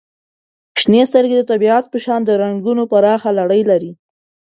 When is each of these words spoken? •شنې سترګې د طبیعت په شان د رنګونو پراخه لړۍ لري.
•شنې 0.79 1.01
سترګې 1.09 1.35
د 1.37 1.43
طبیعت 1.51 1.85
په 1.89 1.97
شان 2.05 2.19
د 2.25 2.29
رنګونو 2.43 2.83
پراخه 2.91 3.29
لړۍ 3.39 3.61
لري. 3.71 3.91